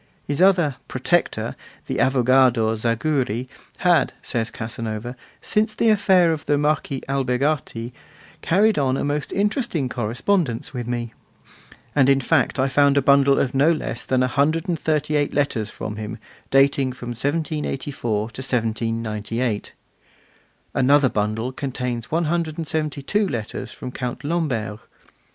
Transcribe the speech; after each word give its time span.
His 0.25 0.41
other 0.41 0.77
'protector,' 0.87 1.55
the 1.85 1.97
'avogador' 1.97 2.75
Zaguri, 2.75 3.47
had, 3.81 4.13
says 4.23 4.49
Casanova, 4.49 5.15
'since 5.41 5.75
the 5.75 5.89
affair 5.89 6.31
of 6.31 6.47
the 6.47 6.57
Marquis 6.57 7.03
Albergati, 7.07 7.93
carried 8.41 8.79
on 8.79 8.97
a 8.97 9.03
most 9.03 9.31
interesting 9.31 9.89
correspondence 9.89 10.73
with 10.73 10.87
me'; 10.87 11.13
and 11.95 12.09
in 12.09 12.19
fact 12.19 12.57
I 12.59 12.67
found 12.67 12.97
a 12.97 13.01
bundle 13.03 13.37
of 13.37 13.53
no 13.53 13.71
less 13.71 14.03
than 14.03 14.23
a 14.23 14.27
hundred 14.27 14.67
and 14.67 14.79
thirty 14.79 15.15
eight 15.15 15.35
letters 15.35 15.69
from 15.69 15.97
him, 15.97 16.17
dating 16.49 16.93
from 16.93 17.09
1784 17.09 17.91
to 17.91 18.21
1798. 18.41 19.73
Another 20.73 21.09
bundle 21.09 21.51
contains 21.51 22.09
one 22.09 22.25
hundred 22.25 22.57
and 22.57 22.65
seventy 22.65 23.03
two 23.03 23.27
letters 23.29 23.71
from 23.71 23.91
Count 23.91 24.23
Lamberg. 24.23 24.79